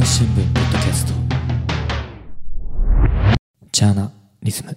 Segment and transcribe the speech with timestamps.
[0.00, 1.12] 朝日新聞ポッドキャスト。
[3.70, 4.10] ジャーナ
[4.42, 4.74] リズム。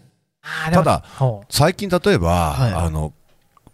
[0.70, 2.74] ただほ最近例えば、はい。
[2.74, 3.14] あの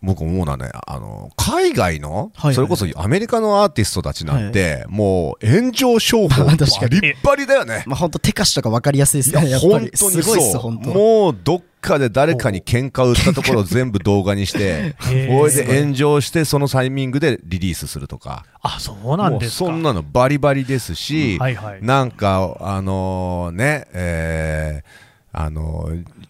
[0.02, 7.84] 僕思うのはねあの海外の、はいそれこそアメリカのアーティストたちなんて、もう炎上商法 バ確かにリッバリだよね。
[7.86, 9.50] まあ本当手貸しとか分かりやすいですね。
[9.50, 9.92] や本り。
[9.92, 10.90] 当にすごいっす、そう本当。
[10.92, 25.90] もうどっかで誰かに喧嘩を売ったところを全部動画にしてへーそれで炎上してそのタイミングでリリースするとかあそうなんですかそんなのバリバリですし、はいはいなんかあのねえーあの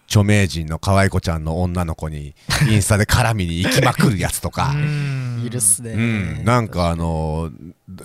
[0.10, 2.34] 著名人の可愛い子ちゃんの女の子に
[2.68, 4.72] インスタで絡みに行きまくるやつとか。
[4.76, 5.44] うん。
[5.46, 5.92] いるっすね。
[5.92, 5.98] う
[6.42, 7.52] ん、なんかあの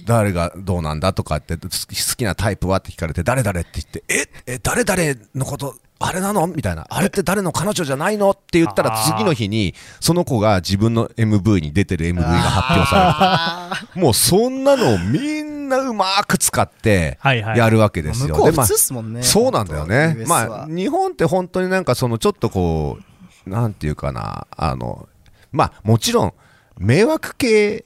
[0.05, 1.69] 誰がどうなんだとかって好
[2.17, 4.29] きなタイプはって聞かれて誰々って言ってえ？
[4.47, 6.47] え誰々のことあれなの？
[6.47, 6.87] みたいな。
[6.91, 8.31] あれって誰の彼女じゃないの？
[8.33, 14.03] って言ったら次の日にその子が自分の MV に出てる MV が発表さあれる。
[14.03, 17.59] もうそんなのをみんなうまく使ってはいはい。
[17.59, 18.35] やるわけでーすよ。
[18.35, 19.23] 向こう普でまあ通っすもんね。
[19.23, 20.17] そうなんだよね。
[20.27, 22.99] まあ、日本って本当になんかそのちょっとこ
[23.47, 25.09] う、なんていうかな、あの、
[25.53, 26.33] まあもちろん、
[26.79, 27.85] 迷惑系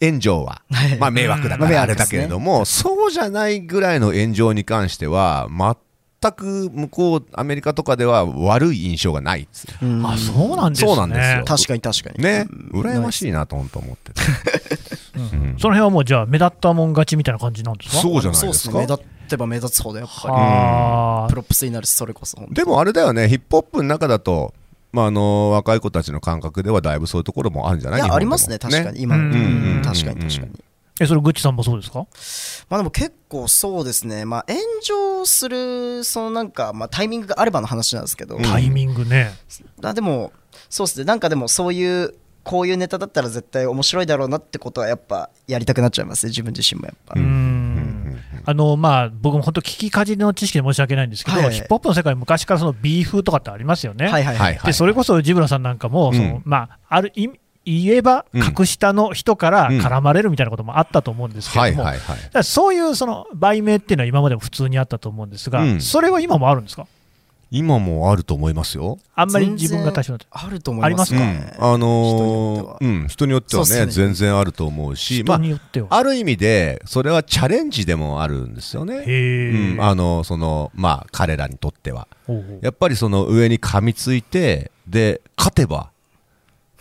[0.00, 0.62] 炎上は。
[0.70, 1.70] はい、まあ迷惑だかうん。
[1.70, 5.48] らあれだけれども、そうじゃないぐらいの炎上に関しては、
[6.20, 9.48] 全く向こう、アメリカとかでは悪い印象がない
[10.04, 10.88] あそうなんですね。
[10.88, 11.44] そうなんですよ。
[11.44, 12.22] 確かに確かに。
[12.24, 12.80] ね、うん。
[12.82, 14.20] 羨ましいなと本当思ってて。
[15.20, 18.02] うんその辺はもうじゃあ目立ったもん勝ちみたいな感じなんですか？
[18.02, 18.50] そうじゃないですか？
[18.50, 18.74] っすね。
[18.74, 21.30] 目立ってば目立つほどやっぱはり。
[21.30, 22.38] props になるし、それこそ。
[22.50, 24.54] でもあれだよね、ヒップホップの中だと、
[24.92, 28.00] まあ、あの若い子たちの感覚ではだいぶそういうところもあるんじゃない？
[28.00, 29.02] いありますね、確かに。
[29.02, 29.24] 今の。
[29.24, 30.52] うんうん確かにうん確かに。
[31.00, 32.06] えそれグッチさんもそうですか？
[32.68, 34.60] まあでも結構そうですね、まあ、炎
[35.20, 39.30] 上するそのなんか、まあ、タイミングがあればの話なんですけど、うんタイミングね
[39.82, 40.32] あでも
[40.68, 42.14] そうですねなんかでもそういう
[42.48, 47.26] こういうネタだったら絶対面白いだろうなってことはやっぱやりたくなっちゃいますね自分自身もやっぱ、ううん。
[47.26, 51.54] んあのまあ僕も本当聞きかじりの知識で申し訳ないんですけど、はいはい。
[51.54, 56.14] ヒップホップの世界昔からそのビーフとかってありますよね、はいはいはいでそれこそジブラさんなんかも、うん。
[56.14, 65.80] そのまあ、ある意味言えばうん格下の人からうん絡まれるみたいなこともあったと思うんですけれども、そういうその売名っていうのは今までも普通にあったと思うんですが、うん。
[65.82, 66.86] それは今もあるんですか？
[67.50, 68.98] 今もあると思いますよ。
[69.14, 69.92] あんまり自分が
[70.30, 71.20] あると思いますうん。
[71.20, 73.86] ね、あのーうん、人によってはねね。
[73.86, 75.88] 全然あると思うし、ま人によっては。
[75.90, 78.96] あ、ある意味でそれはチャレンジでもあるんですよね。
[78.98, 82.06] うん、あのそのまあ彼らにとっては。
[82.60, 85.90] やっぱりその上に噛みついてで勝てば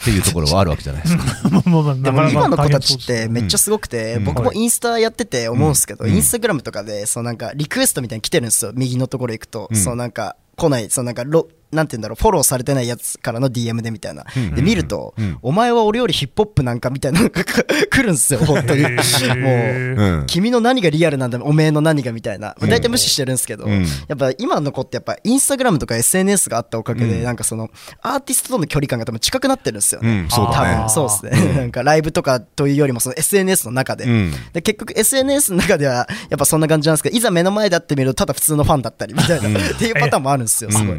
[0.01, 1.23] っていうところはあるわけじゃないですか。
[1.49, 4.23] でも今の子たちってめっちゃすごくて、うん。
[4.25, 6.13] 僕もインスタやってて思うんですけど、うん。
[6.13, 8.71] インスタグラムとかでそうなんかリクエストみたいに来てるんですよ。
[8.75, 9.77] 右のところ行くと、うん。
[9.77, 10.89] そうなんか来ない。
[10.89, 15.37] そのなんかロなんて言うんだろうフォローされてないやつからの DM でみたいな、うんで見ると、うん。
[15.41, 18.83] お前は俺よりヒップホップなんかみたいなのが来るんですよ本当に。
[18.83, 23.85] もう君の何がリアルなんだおめえの何がみたいな、まあ大体無視してるんですけど、うん。
[24.07, 27.23] やっぱ今の子ってやっぱインスタグラムとか SNS があったおかげで、うん。
[27.23, 27.69] なんかその
[28.01, 30.89] アーティストとの距離感が多分近くなってるんですよね、うん、そう多分。
[30.89, 34.31] そうですね、なんかライブとかというよりもその SNS の中で,、うん。
[34.53, 40.97] で結局 SNS の中ではやっぱそんな感じなんですけどいざ目の前で会ってみるとただ普通のファンだったりみたいな、っていうパターンもあるんですよすごい。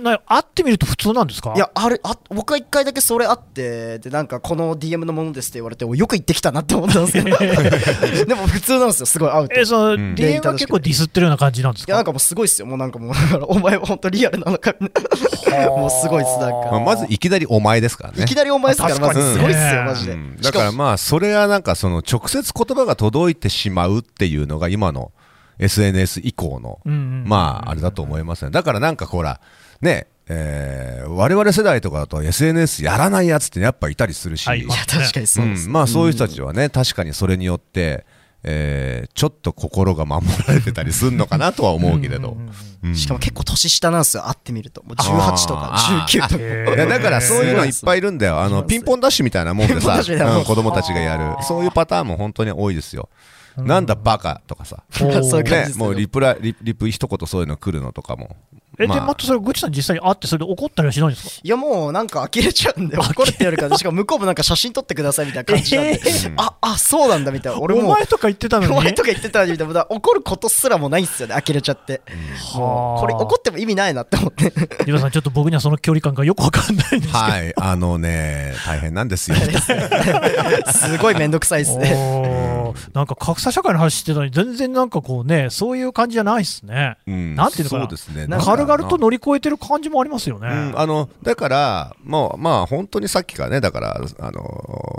[0.00, 1.52] れな会ってみると普通なんですか？
[1.54, 7.36] いやあれあ僕は一回だけそれあってでなんかこの DM のものですって言われておよく言ってきたなって思ったんですけど。
[8.26, 9.60] でも普通なんですよすごい会うと。
[9.60, 10.14] えその、うん。
[10.14, 11.90] DM は結構ディスってるような感じなんですか？
[11.90, 12.66] いやなんかもうすごいっすよ。
[12.66, 16.68] もうなんかもうだからお前は本当リアルなのかもうすごいっすなんか。
[16.72, 18.22] まあ、まずいきなりお前ですからね。
[18.22, 20.12] いきなりお前ですからま確かにずすごいっすねよマジで。
[20.12, 20.36] うん。
[20.40, 25.12] だからまあそれはなんかその直接言葉が届いてしまうっていうのが今の
[25.58, 27.24] SNS 以降のうんうん。
[27.26, 28.50] まああれだと思いますね。
[28.50, 29.40] だからなんかほら
[29.80, 34.64] ねえー我々世代とかだと SNS やらないやつってやっぱいたりするし、はい。
[34.64, 35.72] 確かにそうです、うん。
[35.72, 38.06] まあそういう人たちはね確かにそれによって、
[38.44, 42.36] えーちょっと心が守られてたりするのかなとは思うけれど、
[42.82, 44.22] うんしかも結構年下なんですよ。
[44.22, 44.82] 会ってみると。
[44.82, 46.20] もう18とかあー。
[46.20, 53.10] 19とかだからそういうのいっぱいいるんだよ、あのピンポンダッシュみたいなもんでさ、うん子供たちがやる、そういうパターンも本当に多いですよ。
[53.56, 58.36] なんだバカとかさ、 ねもうリプラリリプ一言そういうの来るのとかも。
[58.80, 59.00] え、まあ。
[59.00, 61.40] でまたそれグッチさん実際に会ってそれで怒ったりはしないんですか？
[61.42, 66.00] いやもうなんか呆れちゃうんで怒るってやるからしかも向こうもなんか写真撮ってくださいみたいな感じなんで、
[66.36, 67.60] ああそうなんだみたいな。
[67.60, 68.72] 俺おも前とか言ってたのに？
[68.72, 72.02] お前とか言ってたみたいな怒ることすらもないんですよね呆れちゃって、
[72.54, 74.50] もうこれ怒っても意味ないなって思って。
[74.50, 79.36] ジブラさんちょっと僕にはその距離感がよくわかんないんですけど、はい、あのね、大変なんですよ。
[80.72, 81.92] すごい面倒くさいですね。
[81.94, 82.94] おー。
[82.94, 87.34] なんか格差社会の話してたのに全然なんかこうねそういう感じじゃないですね、うん。
[87.34, 87.82] なんていうのかな？
[87.82, 88.26] そうですね。
[88.26, 88.40] な
[88.74, 90.48] んか軽軽と乗り越えてる感じもありますよね。
[90.48, 94.42] うん、あのだから、もうまあ、本当にさっきからね、だから、あの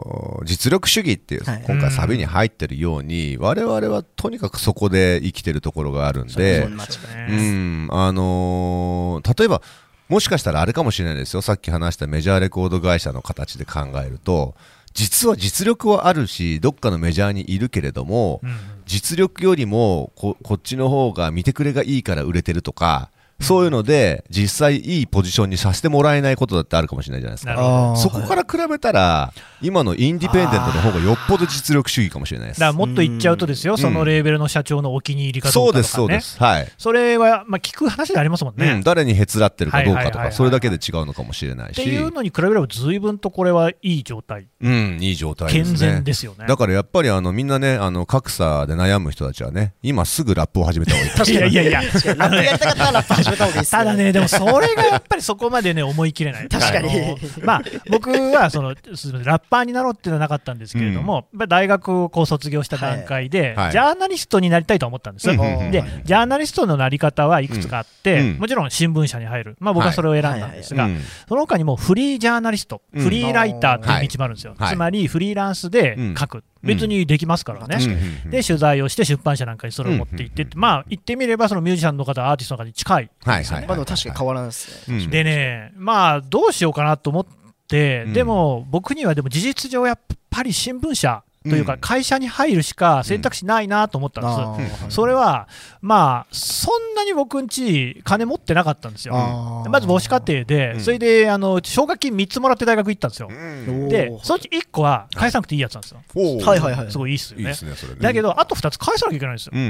[0.08, 1.64] ー実力主義っていう、はい。
[1.68, 9.62] 今回、サビに入ってるように、我々はとにかくそこで生きてるところがあるんで、うん、あのー例えば、
[10.10, 14.56] もしかしたらあれかもしれないですよ、さっき話したメジャーレコード会社の形で考えると、
[14.94, 18.52] 実は実力はあるし、どっかのメジャーにいるけれども、うん。
[18.86, 23.10] 実力よりもここっちの方が見てくれがいいから売れてるとか、
[23.42, 27.94] そういうので実際いいポジションにさせてもらえないことだってあるかもしれないじゃないですか。
[27.98, 32.78] そこから比べたら、今のインディペンデントの方がよっぽど実力主義かもしれないですだから。
[32.78, 36.40] もっと言っちゃうとですよ、そのレーベルの社長のお気に入りかどそううかとか、ね、です、そうです。
[36.40, 36.72] はい。
[36.78, 38.72] それは、まあ、聞く話でありますもんね。
[38.72, 45.94] うん、誰にへつらってるかどうかとか、それだけで違うのかもしれないし、っていうのに比べれば、ずいぶんとこれはいい状態、うん、いい状態です健ね。
[45.96, 46.46] 全ですよね。
[46.48, 51.12] だからやっぱりあのみんなね、あの格差で悩む人たちはね、今すぐラップを始めた方がいい。
[51.18, 56.48] 確かにいやいやいや、ラップやりたかったらラップ始めた方がいいっすただね、でもそれがやっぱりそこまでね、思い切れない。
[56.50, 57.18] 確かに。
[57.44, 63.72] まあ、僕はそのラッパーになろうっていうのはなかったんですけれども、やっぱり大学をこう卒業した段階で、はい。
[63.72, 65.30] ジャーナリストになりたいと思ったんです。
[65.30, 68.38] うんうんうんで、ジャーナリストのなり方はいくつかあって、うん。
[68.39, 71.01] もちろん新聞社に入る、まあ、僕はそれを選んだんですが、うん。
[71.27, 73.04] その他にもフリージャーナリスト、うん。
[73.04, 74.56] フリーライターっていう道もあるんですよ。
[74.57, 74.74] はい。
[74.74, 76.42] つまりフリーランスで書く、う。
[76.42, 77.78] ん別にできますからね。
[77.80, 77.92] うん。
[77.92, 77.98] うん。
[78.25, 83.68] うんで取材をして出版社なんかにそれを持っていってって、まあ言ってみればそのミュージシャンの方アーティストの方に近いはいはいはい。
[83.68, 84.98] まあでも確かに変わらないですね。
[84.98, 87.25] うんでね、まあ、どうしようかなと思っ
[87.68, 88.13] て、うん。
[88.13, 90.00] でも僕にはでも事実上、やっ
[90.30, 94.24] ぱり新聞社というか、うん会社に入るしか選択肢ないなと思ったん
[94.58, 94.74] です。
[94.74, 95.48] あーそれは、
[95.82, 99.16] まあ、そんなに僕んち、金持ってなかったんですよ。
[99.70, 103.30] まず母子家庭で、うんそれであの奨学金3つもらって大学行ったんですよ。
[103.90, 106.00] で、そのうち1個は返さなくていいやつなんですよ。
[106.46, 107.44] はいはいはいすごいいいっすよね。
[107.44, 107.72] いいですね。
[108.00, 109.52] だけど、あと2つ返さなきゃいけないんですよ。
[109.56, 109.62] うん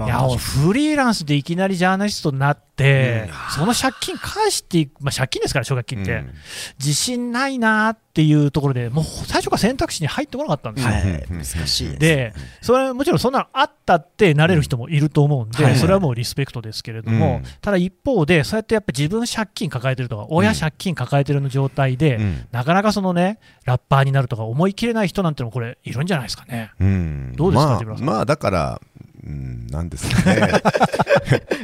[0.00, 6.30] うんいやもうフリーランスでいきなりジャーナリストになって、うんその借金返していく、まあ、借金ですから、奨学金って、うん
[6.78, 10.92] 自信ないなっていうところで、もう最初から選択肢に入ってこなかったんですよ。
[10.92, 13.18] はい難しいで、それはもちろん。
[13.18, 13.32] そん。
[13.32, 15.50] なのあったってなれる人もいると思うん。
[15.50, 22.18] で、それはもうリスペクトですけれども、ただ一方で、そうやってやっぱ自分借金抱えてるとか、親借金抱えてるの状態で、
[22.52, 25.34] なかなかそのね、ラッパーになるとか思い切れない人なん。
[25.34, 26.06] てのもこれ、いるん。
[26.06, 26.70] じゃないですかね。
[26.80, 27.32] うん。
[27.36, 28.80] どうですかまあまあだから、
[29.26, 29.88] うん、なん。
[29.88, 30.48] ですかね。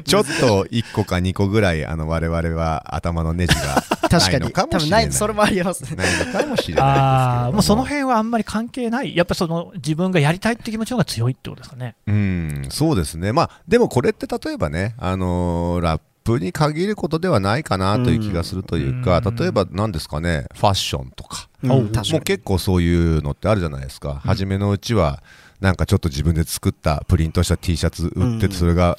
[0.05, 5.05] ちょっと1個か2個ぐらい、あの、我々は頭のネジが確かに多分かもしれない。
[5.07, 11.97] ないそれもありますねないのかもしれないですけれどああ、もうその辺はあんまり関係ない、やっぱその自分がやりたいって気持ちの方が強いってことですかね。
[12.07, 13.33] うん、そうですね。
[13.33, 21.49] まあ、でもこれって例えばね、あのーラップに限ることではないかなという気がするというか、うん例えば何ですかね、ファッションとか。
[21.63, 24.21] うんお確かにもう結構そういうのってあるじゃないですか。
[24.25, 25.23] 初めのうちは、
[25.61, 28.97] なんかちょっと自分で作ったプリントした T シャツ売って、それが、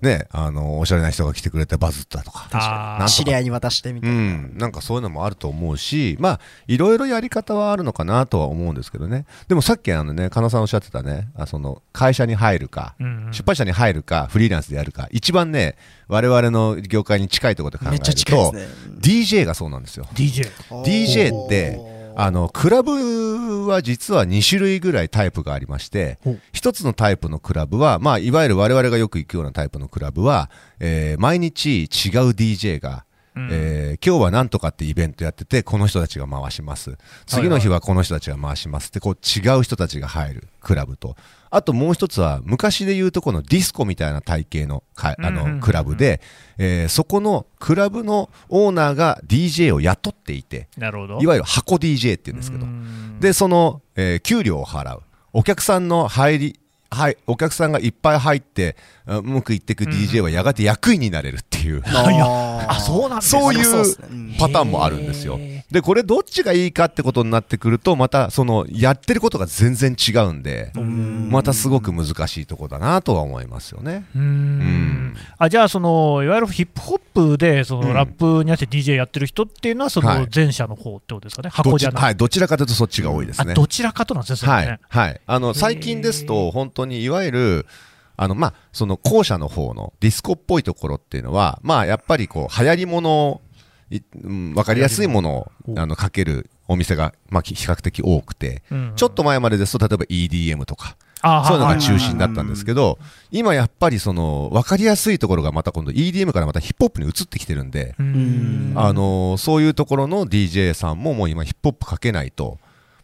[0.00, 2.48] ね、あの、おしゃれな人が来てくれてバズったとか。
[2.50, 9.26] か知り合いに渡してみたういな、ん、なんかそういうのもあると思うし、まあ、いろいろやり方はあるのかなとは思うんですけどね。
[9.48, 15.76] でもさっきあのね、金さんおっしゃってたね、あその会社に入るか、うんうん出版社に入るか、フリーランスでやるか、一番ね、
[16.08, 18.66] 我々の業界に近いところで考えるめっちゃ近いと、ね
[19.00, 20.06] DJ がそうなんですよ。
[20.14, 20.50] DJ。
[20.84, 26.40] DJ ってあのクラブは実は2種類ぐらいタイプがありましてほう。
[26.52, 30.50] 一つのタイプのクラブは、まあ、いわゆる我々がよく行くようなタイプのクラブは、
[30.80, 31.88] えー毎日違う
[32.30, 33.48] DJ が、うん。
[33.50, 36.98] えー今日はなんとかってイベントやっててこの人たちが回します。
[37.26, 41.16] 次の日はこの人たちが回しますってこう違う人たちが入るクラブと。
[41.50, 46.20] あともう一つは昔で言うとこのディスコみたいな体型のかあのクラブで、
[46.58, 50.68] えーそこのクラブのオーナーが DJ を雇っていて。
[51.22, 52.66] いわゆる箱 DJ って言うんですけど。
[52.66, 53.20] うん。
[53.20, 55.02] でその、えー給料を払う。
[55.32, 56.60] お客さんの入り
[56.90, 63.30] はい、お客さんがいっぱい入ってあうまくいっていく DJ はやがて役員になれるっていう、あ あ、そうなんです。
[63.30, 63.84] そういねそう
[64.38, 65.36] パターンもあるんですよ。
[65.38, 65.64] へ。
[65.70, 74.04] で、これどっちがいいかってことになってくると、またそのやってることが全然違うんで、またすごく難しいところだなとは思いますよね。
[74.14, 74.24] うーん
[75.08, 75.16] ん。
[75.38, 77.94] あじゃあその、いわゆるヒップホップでそのうん。
[77.94, 80.20] ラップにあって DJ やってる人っていうのは、そはい。
[80.20, 83.54] の前者の方ってことですかね、どっち箱じゃなくて、はい、どちらかというとそっちが多いですあね。
[83.54, 85.20] どちらかとなんですね、はいね。、はい。
[85.26, 87.66] あの、最近ですと、本当にいわゆる、
[88.16, 93.40] あの、まあ、その後者の方のディスコっぽいところっていうのは、まあ、やっぱりこう、流行りものを、
[93.90, 98.92] いうん、わかりやすいものをあの、かけるお店が、まあ、比較的多くて、うん。
[98.96, 102.98] ちょっと前までですと、例えば EDM とか、あそういうのがはい中心だったんですけど、
[103.30, 107.94] 今やっぱりその、わかりやすいところがまた今度 EDM からまたヒップホップに移ってきてるんで、
[108.76, 112.58] あのそういうところの DJ さんももう今ヒップホップかけないと、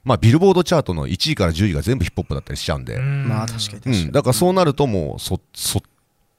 [0.04, 3.28] まあ、ビルボードチャートの1位から10位が全部ヒップホップだったりしちゃうんで、うん。
[3.28, 5.82] まあ確かに確かに、うん、だからそうなるともうそそ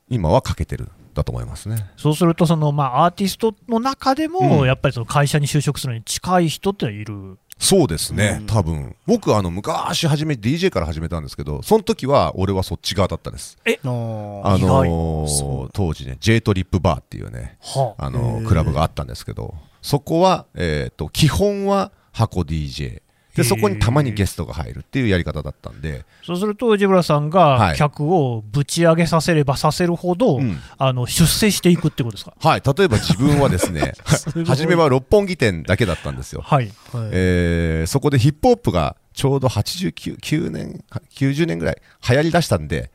[0.09, 1.91] 今はかけてるだと思いますね。
[1.97, 4.67] そうするとその、まあ、アーティストの中でも、うん。
[4.67, 8.45] やっぱりその会社に就職するのに近い人っている、そうですね、うん。
[8.47, 8.95] 多分。
[9.05, 13.59] 僕あの昔始め DJ から始めたんですけどその時は俺はそっち側だったです。
[13.63, 18.07] ああのそー当時ね J トリップバーっていうねはあ。
[18.07, 18.47] あのへー。
[18.47, 19.53] クラブがあったんですけど
[19.83, 23.03] そこは、えー、と基本は箱 DJ
[23.35, 27.77] でそこにたまにゲストが入るっていうやり方だったんで、そうすると、ジブラさんがはい。
[27.77, 30.59] 客をぶち上げさせればさせるほど、うん。
[30.77, 32.33] あの出世していくってことですか？
[32.39, 33.93] はい、例えば自分はですね
[34.45, 37.09] 初めは六本木店だけだったんですよ、はい、はい。
[37.11, 40.83] えーそこでヒップホップがちょうど89 9年
[41.15, 42.91] 90年ぐらい流行りだしたんで、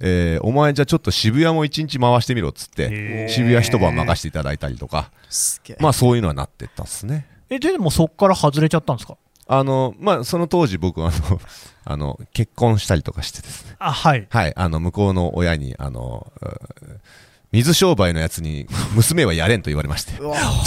[0.00, 5.10] えーお前じゃあちょっと渋谷も一日回してみろっつって渋谷一晩任せていただいたりとか。
[5.80, 7.26] まあそういうのはなってったっすね。
[7.50, 9.16] えでもそこから外れちゃったんですか？
[9.52, 11.12] あのまあその当時僕あの
[11.84, 13.74] あの結婚したりとかしてですね。
[13.80, 14.26] あはい。
[14.30, 16.46] はいあの向こうの親にあのう
[17.50, 20.12] 水商売のやつに 娘はやれんと言われまして。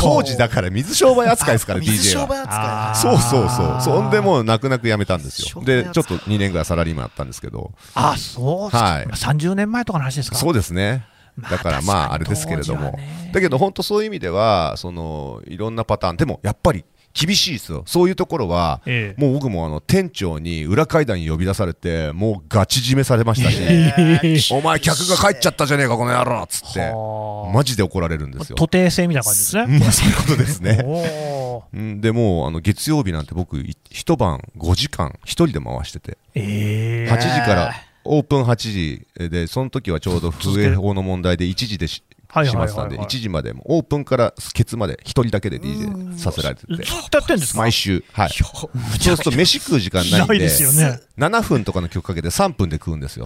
[0.02, 2.24] 当時だから水商売扱いですから水 DJ は。
[2.24, 2.60] 商売扱い。
[2.60, 3.82] あーそうそうそう。
[3.82, 5.64] そんでもう泣く泣く辞めたんですよ。
[5.64, 7.72] でちょっと2年ぐらいサラリーマンやったんですけど。
[7.96, 9.06] あそうはい。
[9.06, 10.36] 30年前とかの話ですか？
[10.36, 11.06] そうですね。
[11.38, 13.00] まあだからまああれですけれども。
[13.32, 16.18] だけど本当そういう意味ではそのいろんなパターン。
[16.18, 17.84] でもやっぱり厳しいですよ。
[17.86, 19.22] そういうところはええ。
[19.22, 26.80] もう僕もあの店長に裏階段に呼び出されてもうガチ締めされましたしえお前客が帰っちゃったじゃねえかこの野郎っつって。
[26.80, 27.54] はあ。
[27.54, 28.56] マジで怒られるんですよ。
[28.56, 29.68] 徒弟制みたいな感じですね。
[29.80, 30.78] まあそういうことですね。
[32.02, 36.18] でもうあの月曜日なんて僕い一晩5時間一人で回してて。
[36.34, 37.74] え8時から
[38.06, 41.88] オープン8時でその時はちょうど風営法の問題で1時で
[42.34, 42.96] しはいしましたんではい。
[42.96, 46.76] はいはい1時までもオープンからケツまで1人だけで DJ させられてて。
[46.76, 47.60] ずっとやってんですか？
[47.60, 48.30] 毎週はい。
[48.30, 51.00] そうすると飯食う時間ないんでですよね。
[51.18, 53.26] 7分とかの曲かけて3分で食うんですよ。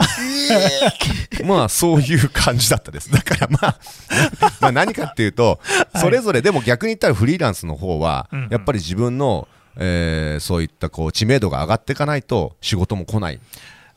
[1.45, 3.11] まあそういう感じだったです。
[3.11, 3.79] だからまあ
[4.59, 5.59] まあ何かっていうと
[5.93, 6.01] はい。
[6.01, 9.47] それぞれでも逆に言ったらフリーランスの方はやっぱり自分の
[9.77, 13.35] えーそういったこう知名度が上がっていかないと仕事も来ない。
[13.35, 13.39] っ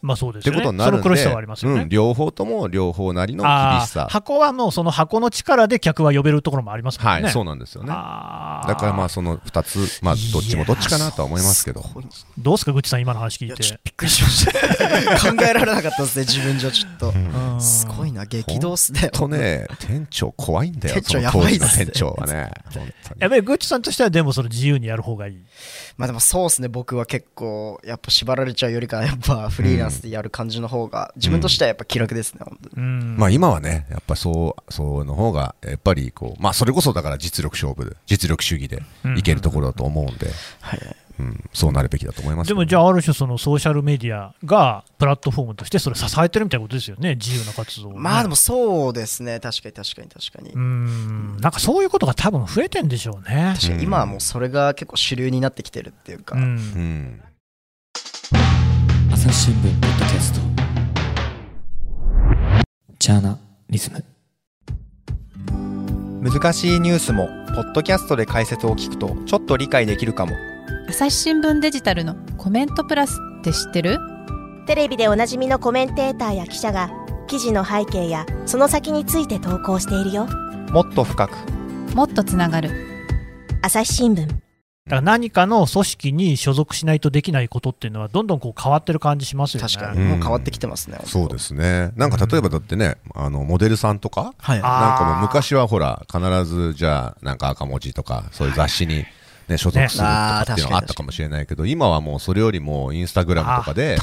[0.02, 0.60] まあそうですてよね。
[0.62, 4.06] ことになるんでその苦しさはありますよね、うん両方とも両方なりの厳しさ。
[4.10, 7.22] 箱はもうその箱の力で客は呼べるところもありますもんね。
[7.24, 7.88] はいそうなんですよね。
[7.88, 11.84] だからまあその2つまあどっちもどっちかなとは思いますけど。
[12.38, 13.44] どうですか、ぐっちさん、今の話聞いて。
[13.46, 13.82] いやちょっと。
[13.84, 14.52] びっくりしました。
[15.32, 17.08] 考えられなかったですね自分じゃちょっと。
[17.10, 17.60] うん。
[17.60, 19.10] すごいな激動っすね。
[19.12, 21.86] とね店長怖いんだよ店長やばいですね。
[21.86, 22.50] 店長はね
[23.18, 25.38] やっぱりぐっちさんとしては、でもその自由にやる方がいい。
[25.96, 32.86] まあでもそうですね僕は結構やっぱ縛られちゃうよりかはやっぱフリーランスでやる感じの方が自分としてはやっぱ気楽ですね本当に。
[32.86, 33.16] うん。
[33.16, 38.82] まあ今はね、やっぱそう、そうの方が、やっぱりこう、まあそれこそだから実力勝負で、実力主義で
[39.16, 40.30] いけるところだと思うんで、
[40.60, 40.96] はい。
[41.18, 42.60] うん、そうなるべきだと思いますけど。
[42.60, 49.38] でもじゃあ、ある種、そのソーシャルメディアがプラットフォームとしてそれ支えてるみたいなことですよね、自由な活動をね、まあでもそうですね。
[49.38, 50.50] 確かに確かに確かに。
[50.52, 53.52] うん、なんかそういうことが多分増えてんでしょうね。
[53.54, 56.42] 確かに今はもうそれが結構主流になってきてるっていうか、うん。
[56.42, 57.20] うん。
[59.20, 60.40] 朝日新聞ポッドキャスト。
[62.98, 64.02] ジャーナリズム。
[66.22, 70.32] 難しいニュースもポッドキャストで解説を聞くとちょっと理解できるかも。
[70.88, 73.98] 朝日新聞デジタルのコメントプラスって知ってる？
[74.66, 76.90] テレビでおなじみのコメンテーターや記者が
[77.26, 80.28] 記事の背景やその先について投稿しているよ。
[80.70, 81.36] もっと深く。
[81.94, 82.70] もっとつながる。
[83.60, 84.26] 朝日新聞
[84.90, 89.68] だから何かの組織に所属しないとできないことっていうのは、どんどんこう変わってる感じしますよね。
[89.68, 90.00] 確かに。
[90.00, 91.10] もう変わってきてますね、本当。
[91.10, 91.92] そうですね。
[91.94, 94.60] なんか例えばだってね、あの、モデルさんとか、はい。
[94.60, 99.04] なんかもう昔はほら、必ずじゃあ、なんか赤文字とか、そういう雑誌に、
[99.46, 103.96] ね、所属するとかっていうのがあったかもしれないけど、今はもうそれよりもインスタグラムとかで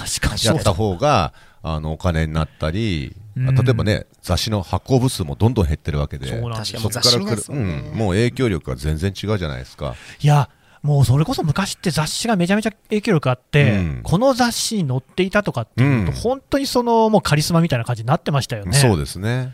[0.43, 3.55] やった方が、あの、お金になったり、うん。
[3.55, 6.81] 例えばね、雑誌の発行部数もどんどん減ってるわけで、そうなんですよ。
[6.81, 9.95] 確かにもう雑誌見ないですうん、もう影響力が全然違うじゃないですか。
[10.21, 10.49] いや、
[10.83, 18.73] もうそれこそ昔って雑誌がめちゃめちゃ影響力あって、うんこの雑誌に載っていたとかっていうと、うん本当にそのもうカリスマみたいな感じになってましたよね。
[18.73, 19.53] そうですね。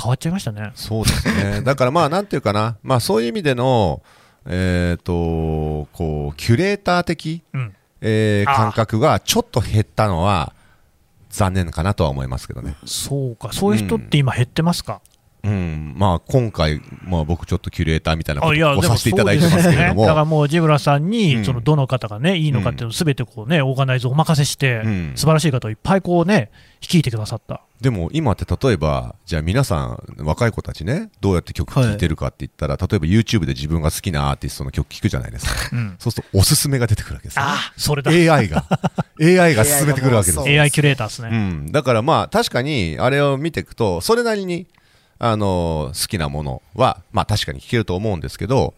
[0.00, 0.70] 変わっちゃいましたね。
[0.74, 1.62] そうですね。
[1.66, 4.02] だからまあ、なんていうかな、まあそういう意味での、
[4.46, 5.12] えっ、と、
[5.92, 7.74] こう、キュレーター的、うん。
[8.00, 10.52] えー感覚がちょっと減ったのは、
[11.30, 12.76] 残念かなとは思いますけどね。
[12.86, 15.00] そうか、そういう人って今減ってますか、
[15.44, 27.62] うん、まあ今回、まあ僕ちょっとキュレーターみたいなことをさせていただいてますけれどそうですねも、だからもう、ジブラさんうに、んそのどの方がね、いいのかっていうのをすべてこうね、オーガナイズお任せして、うん素晴らしい方をいっぱいこうね、率いてくださった。
[27.80, 35.76] でも今って例えば、じゃあ皆さん、若い子たちね、どうやって曲聴いてるかって言ったら、例えば YouTube で自分が好きなアーティストの曲聴くじゃないですか。
[35.76, 35.96] うん。
[35.98, 37.42] そうするとおすすめが出てくるわけですよ。
[37.44, 38.10] あそれだ。
[38.10, 38.64] AI が、
[39.20, 41.28] AI が進めてくるわけです AI キュレーターですね。
[41.30, 44.66] うん、だからまあ確かにあれを見ていくとそれなりに
[45.18, 48.74] あの好きなものは、まあ確かに聞けると思うんですけど、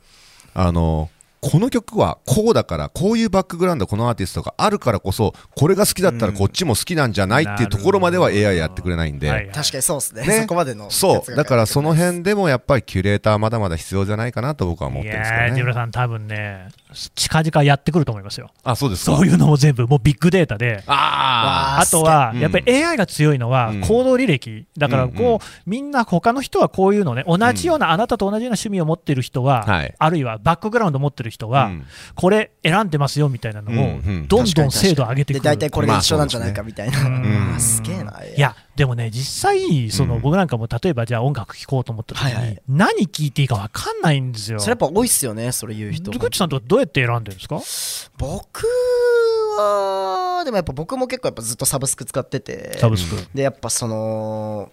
[0.54, 10.26] あのこの曲はこうだから、こういうバックグラウンド、このアーティストがあるからこそ、これが好きだったらこっちも好きなんじゃないっていうところまでは AI やってくれないんで、はい確かにそうですね。
[10.26, 10.40] ね。
[10.42, 15.54] そこまでのそう、だからその辺辺でもやっぱりキュレーターまだまだ必要じゃないかなと僕は思っいてるんですけどね。
[15.54, 16.68] ジブラさん、多分ね、
[17.14, 18.50] 近々やってくると思いますよ。
[18.64, 19.16] あ、そうですか。
[19.16, 20.82] そういうのも全部、もうビッグデータで。
[20.86, 22.40] ああとは、うん。
[22.40, 23.80] やっぱり AI が強いのはうん。
[23.82, 25.40] 行動履歴、だからこう、うんうん。
[25.66, 29.94] みんな他の人はこういうのね、同じような、あなたと同じような趣味を持ってる人は、はい。
[29.98, 31.86] あるいはバックグラウンド持ってる人は、うん。
[32.14, 33.84] これ選んでますよみたいなのを、うんう
[34.22, 34.28] ん。
[34.28, 40.20] どんどん精度を上げていくで大体これが一緒なんじゃないかみたいな、まあすげえないや、でもね、実際、そのうん。
[40.20, 42.62] 僕なんかも例えばじゃあ音楽聴こうと思った時に、はいはい。
[42.68, 44.60] 何聴いていいか分かんないんですよ。
[44.60, 46.10] それやっぱ多いっすよねそれ言う人。
[46.10, 47.60] ズクッチさんとかどうやって選んでるんですか？
[48.18, 48.66] 僕
[49.58, 52.78] はでもやっぱ僕も結構やっぱずっとサブスク使ってて。
[52.78, 53.16] サブスク。
[53.34, 54.70] でやっぱその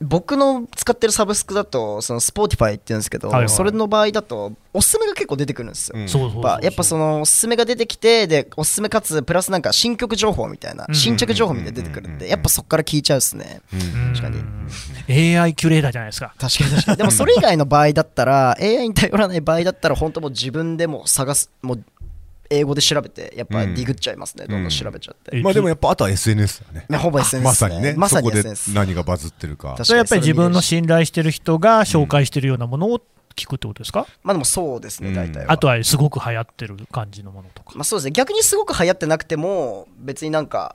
[0.00, 3.48] 僕の使ってるサブスクだとその Spotify って言うんですけど、はいはい。
[3.48, 6.62] それの場合だとおすすめが結構出てくるんですよ、うん。
[6.62, 13.60] やっぱそのおすすめが出てきてでおすすめかつプラスなんか新曲情報みたいなうん新着情報みたいなの出てくるんでやっぱそこから聞いちゃうっすね。
[13.72, 14.12] うん。
[14.12, 14.38] 確かに。
[14.38, 14.68] うん
[15.08, 16.34] AI キュレーターじゃないですか。
[16.36, 16.96] 確かに確かに。
[16.96, 21.84] でもそれ以外の場合だったら AI に頼らない場合だったら本当もう自分でも探すもう
[22.50, 26.86] 英語で調べてやっぱディグっちゃいますね、どんどん調べちゃって、うんまあでもやっぱあとは SNS だね。
[26.88, 28.26] ねほぼ SNS まさにね、まさに。
[28.26, 29.68] そこで SNS 何がバズってるか。
[29.70, 29.86] 確かに。
[29.86, 33.00] それやっぱり自分の信頼してる人が紹介してるようなものを
[33.36, 35.14] 聞くってことですか、まあでもそうですねうん。
[35.14, 37.72] 大体は、あとはすごく流行ってる感じのものとか。
[37.74, 40.74] まあそうですね逆にすごく流行ってなくても別になんか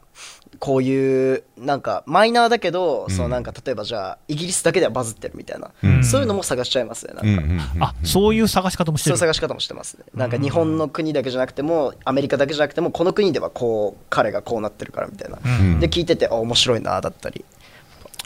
[0.60, 6.04] こういうなんかマイナーだけど、そのなんか例えばじゃあイギリスだけではバズってるみたいな、うん。
[6.04, 7.84] そういうのも探しちゃいますねなんか、うんうんうん。
[7.84, 9.18] あそういう探し方もしてる？
[9.18, 10.06] そういう探し方もしてますね。
[10.14, 15.80] なんか日本の国だけじゃなくてもアメリカだけじゃなくてもこの国ではこう彼がこうなってるからみたいな、うん。
[15.80, 17.44] で聞いててあ面白いなだったり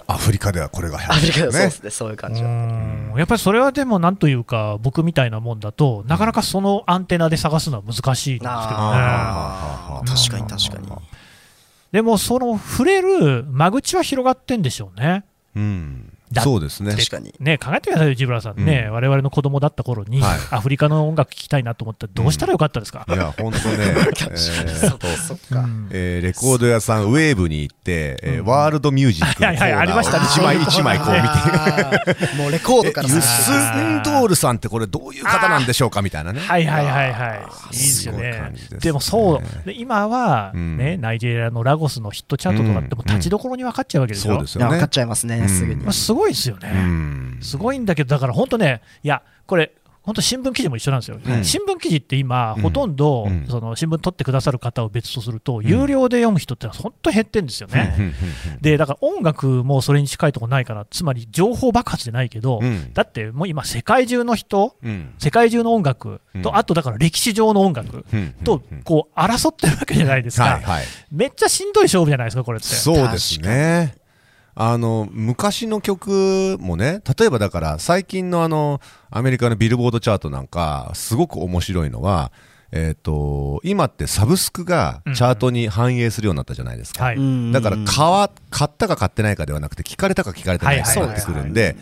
[0.08, 8.50] アフリカではこれが流行アフリカではそうでねすねそういう感うじやっぱりそれはでもなんというか僕みたいなもんだとなかなかそのアンテナで探すのは難しいんですけどね。
[10.06, 11.02] 確かに確かに。
[11.92, 15.24] でもその触れる間口は広がってんでしょうね。
[15.56, 16.10] うん。
[16.10, 16.96] だそうですね。
[16.96, 17.34] 確かに。
[17.40, 18.94] ね考えてくださいよジブラさんね、うん。
[18.94, 20.40] 我々の子供だった頃に、はい。
[20.52, 23.70] アフリカの音楽聴きたいなと思ったらどうしたらよかったですか、いや、本当ね、
[25.92, 28.46] えーレコード屋さん、ウェーブに行って、えーうん。
[28.46, 30.26] ワールドミュージックのコーナはいはいありましたね。
[30.26, 31.28] ーを一枚一枚こう見て、
[32.42, 33.08] もうレコードから。
[33.08, 36.40] ユスンドールさんってこれどういう方なんでしょうかみたいなね。
[36.40, 37.40] はいはいはいはい。
[37.40, 38.80] いいーですよすごいねですね。
[38.80, 40.78] でもそう、で今は、うん。
[40.78, 44.36] ね、ナイジェリアのラゴスのヒットチャートとかってもう立ちどころに分かっちゃうわけですよ。
[44.36, 44.70] そうですよね。
[44.72, 44.90] 分かっ。
[44.96, 45.50] ちゃいますね、うん。
[45.50, 45.84] すぐに。
[45.84, 47.38] まあ、すごいですよね、うん。
[47.42, 51.44] すごいんだけど、だから本当ね、いや、これ、本当、新聞記事も一緒なんですよ、うん。
[51.44, 52.62] 新聞記事って今、うん。
[52.62, 53.48] ほとんど、うん。
[53.50, 58.14] その新聞取ってくださる方を別とすると、有料で読む人ってのは本当減ってるんですよね。
[58.62, 62.94] でだから音楽もそれに近いところないから、つまり情報爆発じゃないけど、うん。
[62.94, 65.16] だってもう今、世界中の人、うん。
[65.18, 66.56] 世界中の音楽と、うん。
[66.56, 68.36] あとだから歴史上の音楽うん。
[68.44, 70.62] とこう争ってるわけじゃないですか。
[71.12, 72.68] めっちゃしんどい勝負じゃないですか、これって。
[72.68, 73.96] そうですね。
[74.58, 78.80] あの昔の曲もね、例えばだから最近のあの
[79.12, 82.32] アメリカのビルボードチャートなんか、すごく面白いのは、
[82.72, 87.04] えっと今ってサブスクがチャートに反映するようになったじゃないですか。
[87.04, 87.18] はい。
[87.18, 87.52] うん。
[87.52, 91.76] だから買わ買ったか買ってないかではなくて、聞かれたか聞かれてないかになってくるんで、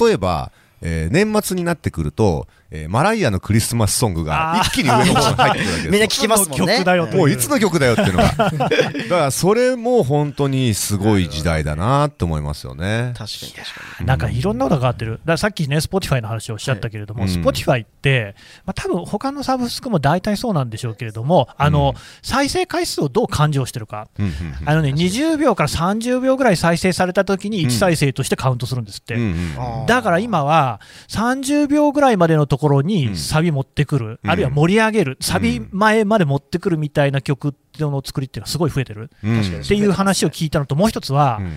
[0.00, 0.50] 例えば、
[0.82, 5.92] えー年末になってくると、えーマライアのクリスマスソングが一気に上の方に入ってくるわけですよ。
[5.92, 6.74] みんな聞きますもんね。
[6.76, 7.30] 曲だよともう。
[7.30, 8.28] いつの曲だよっていうのが。
[8.48, 13.12] だからそれも本当にすごい時代だなって思いますよね。
[13.16, 29.14] 確かに確かなんかいろんなことが変わってる、だからさっきね、Spotify の話をおっしゃったけれども、はい Spotify って、まあ多分他のサブスクも大体そうなんでしょうけれども、あの再生回数をどう勘定してるか、うんうんあのね、20秒から30秒ぐらい再生されたときにうん1再生としてカウントするんですって。
[29.14, 29.86] うんうんあー。
[29.86, 32.86] だから今は30秒ぐらいまでのところうん。
[32.86, 34.30] にサビ持ってくる、うん。
[34.30, 39.10] あるいは盛り上げる、サビ前まで持ってくるみたいな曲の作りっていうのはすごい増えてる。
[39.24, 39.36] うん。
[39.36, 39.62] 確かに。
[39.64, 41.52] っていう話を聞いたのと、もう一つは、うん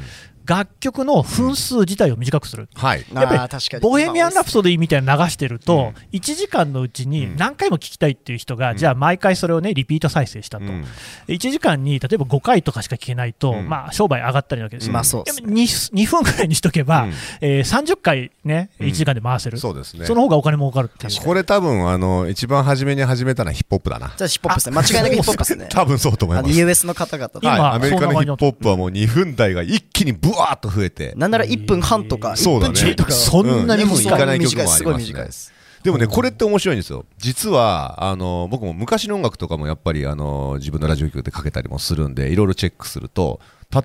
[0.49, 2.69] 楽曲の分数自体を短くする。
[2.73, 3.05] はい。
[3.07, 10.65] にやっぱりあー確かにボヘミアン・ラプソディみたいなの流してると、う1時間のうちにうん何回も聞きたいっていう人が、うんじゃあ毎回それをね、リピート再生したと。
[10.65, 10.85] うん
[11.27, 14.93] 1時間に例えば5回とかしか聞けないと、うんまあ商売上がったりなわけですよ。
[14.93, 19.59] まあそうですね 2, 2分ぐらいにしとけば、うんえー30回ね、うん1時間で回せる。
[19.59, 20.05] そうですね。
[20.05, 21.21] その方がお金儲かるっていう。
[21.21, 24.13] これ多分あの一番初めに始めたのはヒップホップだな。
[24.17, 26.49] じゃあヒップホップですね間違いなくヒップホップですね多分そうと思います。
[26.57, 32.95] US の方々と今はい、アメリカのヒップホップはもう2分台が一気にブワーっと増えて、なんなら1分半とか1そうだね。
[32.95, 37.05] 分そんなにうん短いいかない曲もありますね短いですでもね、これって面白いんですよ。
[37.17, 43.39] 実は、あの、僕も昔の音楽とかもやっぱり、あの、自分のラジオ局でかけたりもするんで、いろいろチェックすると、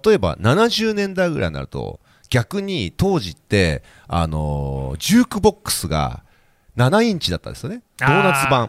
[0.04, 6.24] 例えば70年代ぐらいになると、逆に当時って、あのージュークボックスが
[6.76, 7.82] 7インチだったんですよね。
[7.98, 8.68] ドーナツ版。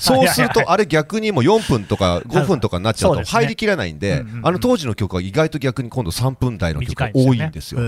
[0.00, 7.80] そうすると、あれ逆にもう4分とか5分とかになっちゃうと入りきらないんであの当時の曲は意外と逆に今度3分台の曲が多いんですよ。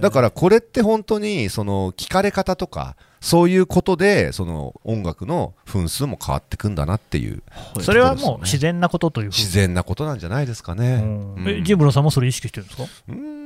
[0.00, 7.42] だからこれって本当にその聞かれ方とか、そういうことでその音楽の分数も変わってくんだなっていう、
[7.80, 11.04] それはもう自然なことという自然なことなんじゃないですかね。
[11.46, 12.88] えジブロさんもそれ意識してるんですか？
[13.08, 13.45] うーん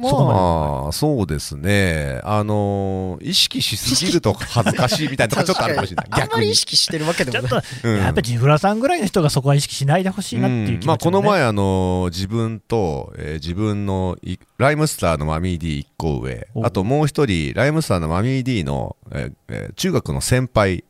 [0.00, 2.20] まあ、そうですね。
[2.24, 6.06] あのー意識しすぎると恥ずかしいみたいなとこちょっとあるかもしれない。
[6.10, 6.46] あんま逆に。
[6.46, 7.62] り意識してるわけでもない。
[7.62, 7.98] と、うん。
[7.98, 10.86] やっぱりジブラさんぐらいの人がそこは意識しないでほしいなっていう気持ち、ね。
[10.86, 20.84] まあ、この前、あのー自分と、えー自分のいライムスターのマミー D1 個上おあともう一人ライムスターのマミー D の、えーえー中学の先輩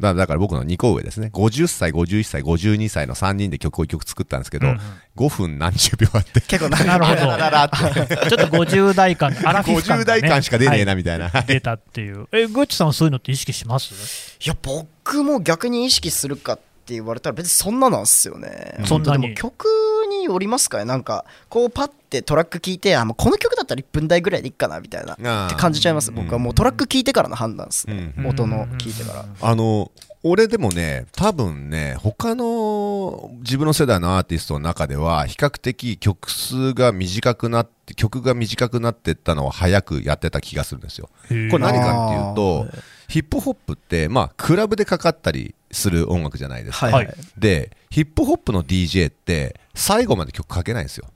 [0.00, 1.30] だだから僕の2個上ですね。
[1.32, 4.80] 50歳51歳52歳の3人で曲を1曲作ったんですけど、うんうん。
[5.16, 6.40] 5分何十秒あって。
[6.40, 6.86] 結構長い。
[6.86, 7.16] なるほど。
[7.16, 12.26] ちょっと50代間、アラフィフ感50が、ね、代間しか出ねえなはいみたいな、出たっていう。
[12.32, 14.38] え、グッチさんはそういうのって意識します？
[14.44, 16.62] いや僕も逆に意識するかって
[16.94, 18.78] 言われたら別にそんななんすよね。
[18.84, 19.22] そんなに。
[19.22, 19.66] でも曲
[20.08, 20.84] によりますかね。
[20.84, 26.10] なんかこうパッてトラック聞いてあもうこの曲だったら1分台ぐらいでいいかなみたいなって感じちゃいます。
[26.12, 28.14] 僕はもうトラック聞いてからの判断ですね。
[28.18, 29.24] うん音の聞いてから。
[29.40, 29.90] あの
[30.22, 41.08] 俺でもね多分ね他の自分の世代のアーティストの中では比較的曲数が短くなって曲が短くなってったのを早くやってた気がするんですよ。
[41.28, 42.66] これ何かっていうと
[43.08, 51.06] ヒップホップってまあクラブでかかったりする音楽じゃないですか、はいでヒップホップの DJ って最後まで曲かけないんですよ。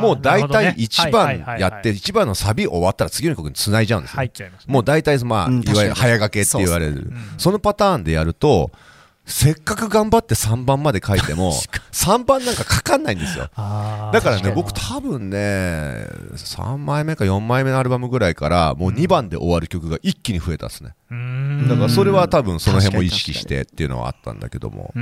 [0.00, 0.74] もう大体なるほどね。
[0.78, 8.70] 1はい番やって1番のサビ終わったら次の曲に繋いじゃうんですよ、入っちゃいますね、もう大体、まあ、うんいわゆる早掛けって言われる、そうそのパターンでやると、
[9.24, 11.52] せっかく頑張って3番まで書いても、
[11.92, 13.50] 3番なんかかかんないんですよ。
[13.56, 20.94] だからね、確僕多分ね、3枚目か4枚目のアルバムぐらいから、もう2番で終わる曲が一気に増えたっすね。
[21.68, 24.92] だからそれは多分その辺も意識してっていうのはあったんだけども。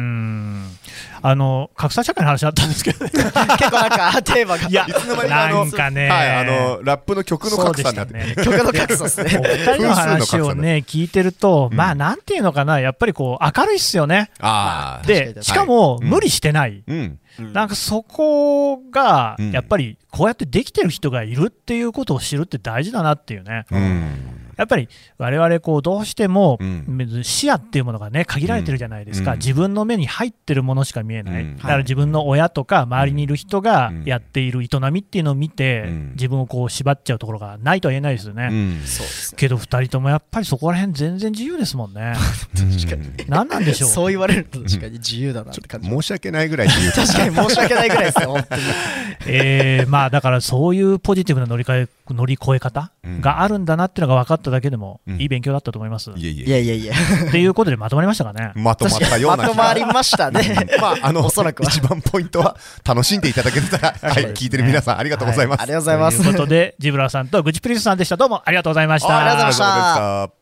[1.22, 3.10] あの格差社会の話あったんですけどね。
[3.14, 3.24] 結
[3.70, 4.68] 構なんかテーマが。
[4.68, 8.14] いやいつの間にかあのなんかね、はい、あの、ラップの曲の格差になって。
[8.14, 8.34] ね。
[8.36, 11.76] 曲の格差ですおね二人の話をね、聞いてると、うん。
[11.76, 14.30] まあ、なんていうのかな、やっぱりこう、明るいっすよね。
[14.40, 16.08] ああ、で、確しかも、うん。
[16.08, 16.82] 無理してない。
[16.86, 17.18] うん。
[17.52, 23.64] なんかそこがうん、やっぱり、こうやってできてる人がいるっていうことを知るって大事だなっていうね。
[23.70, 24.39] うん。
[24.60, 26.58] やっぱり我々こうどうしても
[27.22, 29.38] 視野っていうものがね限られてるじゃないですか、うん。
[29.38, 31.56] 自分の目に入ってるものしか見えない、うん。
[31.56, 36.10] だから自分の親とか周りにいる人がうんやっている営みっていうのを見て、うん。
[36.12, 38.82] 自分をこう縛っちゃうところがないとは言えないですよね、うん。
[38.84, 39.36] そうですね。
[39.38, 42.12] けど2人ともやっぱりそこら辺全然自由ですもんね。
[42.54, 43.10] 確かに。
[43.28, 43.90] 何なんでしょう。
[43.90, 45.88] そう言われると確かに自由だなって感じ。
[45.88, 48.62] 申し訳ないぐらい自由確かに申し訳ないぐらいですね本当に。
[49.26, 55.20] えーまあだからそういうポジティブな乗り換え乗り越え方があるんだなっていうのが分かっただけでも、うん。
[55.20, 56.94] いい勉強だったと思います、いえいやいやいや。
[57.28, 58.52] っていうことでまとまりましたかね？
[58.54, 60.56] まとまったようなまとまりましたね。
[60.80, 61.70] まあ、あの、おそらくは。
[61.70, 65.62] 一番ポイントは楽しんでいただけてたら、 はい、聞いてる皆さんありがとうございます。
[65.62, 66.22] ありがとうございます。
[66.22, 68.16] ということで、ジブラさんとグチプリスさんでした。
[68.16, 69.18] どうもありがとうございました。
[69.18, 70.39] ありがとうございました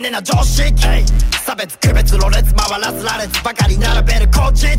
[0.00, 0.72] ねえな常識。
[1.44, 4.78] 差別区別ろれつ回らず羅列ばかり並べる口実。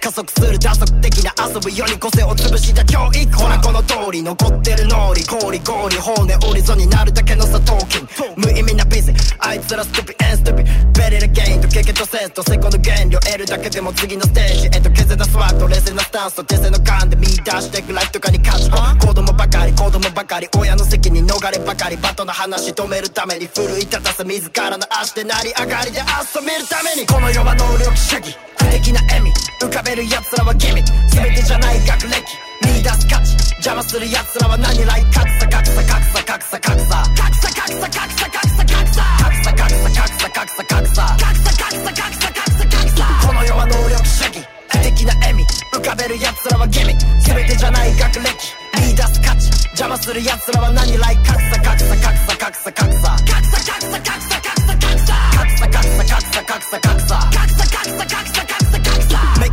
[0.00, 3.32] 加速する打足的な遊ぶように個性を潰した教育。
[3.36, 8.08] ほらこの通り残ってる脳裏氷氷骨折りそうになるだけのさトーキン。
[8.36, 9.12] 無意味なビジ。
[9.38, 30.82] あいつらストゥピエンストゥピベリルゲインと経験とセンスとセコの原料得るだけでも次のステージへと削ったスワット冷静なスタンスと手製の勘で見出していくライフとかに勝ち子供ばかり子供ばかり親の責任逃ればかりバトの話止めるために奮い立たせ自らの足で成り上がりで遊べるためにこの世は能力主義不敵な笑み浮かべる奴らはギミ。
[31.10, 32.50] 全てじゃない学歴。
[32.62, 39.19] 見出す価値邪魔する奴らは何来格差格差格差格差格差格差格差格差格差格差格差
[39.70, 48.34] 格差格差格差格差格差格差格差格差格差この世は能力主義不敵な笑み浮かべる奴らはゲミ全てじゃない学歴
[48.82, 54.74] 見出す価値邪魔する奴らは何来格差格差格差格差格差格差格差格差格差格差
[55.20, 57.14] 格差格差格差格差格差格差格差
[57.90, 58.89] 格差格差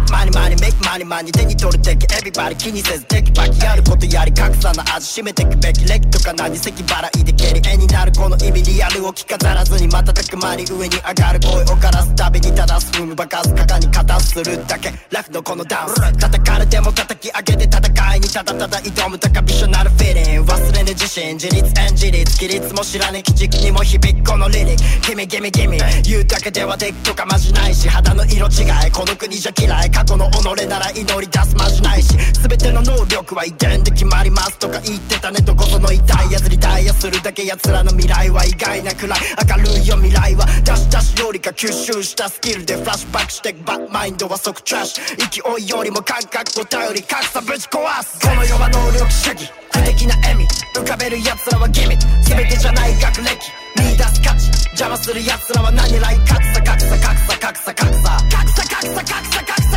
[0.07, 1.31] 格差格差 Make money money make money money.
[1.31, 32.15] 手に取る敵 Everybody 気にせずテキパキやることやり格差さな味占めてくべき歴とか何席払いで蹴り絵になるこの意味リアルを着飾らずに瞬く間に上に上がる声を枯らすたびに正す踏むばかすかかに片するだけラフのこのダンス叩かれても叩き上げて戦いにただただ挑む高飛車なるフィーリン忘れね自信自立演じ率規律も知らね基軸にも響くこのリリックギミギミギミ言うだけではできとかまじないし肌の色違いこの国じゃ嫌い過去の己なら祈り出すまじないし
[32.47, 39.19] 全ての能力は遺伝で決まりますとか言ってたねどこその痛いやつリタイアするだけ奴らの未来は意外なくらい。
[39.49, 48.19] 明るいよ未来はダッシュダッシュよりか吸収したスキルでフラッシュバックしてバッマインドは即トラッシュ勢いよりも感覚を頼り格差ぶち壊す。
[48.21, 52.05] この世は能力主義不敵な笑み浮かべる奴らはギミック。
[52.29, 53.33] 全てじゃない学歴。
[53.75, 54.45] 見出す価値。
[54.77, 58.17] 邪魔する奴らは何来格差格差格差格差格差格差格差格差。
[58.27, 59.76] 格差格差格差格差。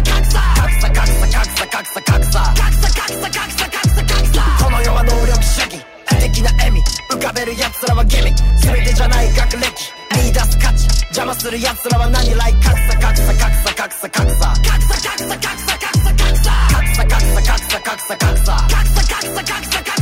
[1.70, 2.52] 格差格差。
[2.54, 4.64] 格差格差格差格差格差。
[4.64, 5.80] この世は能力主義。
[6.18, 6.83] 的な笑み。
[7.11, 9.92] 浮かべる奴らはギミ全てじゃない学歴。
[10.11, 10.88] 見出す価値。
[11.11, 14.50] 邪魔する奴らは何来格差格差格差格差格差格差。
[14.50, 16.50] 格差格差格差格差格差。
[16.70, 18.56] 格差格差格差格差。
[18.56, 20.00] 格差格差格差格差。